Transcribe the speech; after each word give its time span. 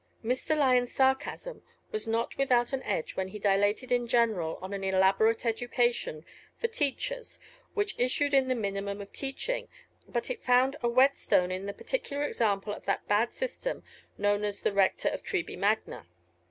Mr. 0.25 0.57
Lyon's 0.57 0.91
sarcasm 0.91 1.61
was 1.91 2.07
not 2.07 2.35
without 2.35 2.73
an 2.73 2.81
edge 2.81 3.15
when 3.15 3.27
he 3.27 3.37
dilated 3.37 3.91
in 3.91 4.07
general 4.07 4.57
on 4.59 4.73
an 4.73 4.83
elaborate 4.83 5.45
education 5.45 6.25
for 6.57 6.65
teachers 6.67 7.37
which 7.75 7.93
issued 7.99 8.33
in 8.33 8.47
the 8.47 8.55
minimum 8.55 8.99
of 8.99 9.13
teaching, 9.13 9.67
but 10.07 10.31
it 10.31 10.43
found 10.43 10.75
a 10.81 10.89
whetstone 10.89 11.51
in 11.51 11.67
the 11.67 11.71
particular 11.73 12.23
example 12.23 12.73
of 12.73 12.85
that 12.85 13.07
bad 13.07 13.31
system 13.31 13.83
known 14.17 14.43
as 14.43 14.61
the 14.63 14.71
rector 14.73 15.07
of 15.09 15.21
Treby 15.21 15.55
Magna. 15.55 16.07